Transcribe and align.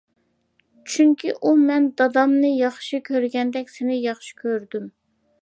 چۈنكى 0.93 1.33
ئۇ 1.35 1.51
مەن 1.65 1.85
دادامنى 2.01 2.51
ياخشى 2.61 3.01
كۆرگەندەك 3.11 3.71
سېنى 3.77 4.01
ياخشى 4.09 4.37
كۆرىدۇ. 4.43 4.85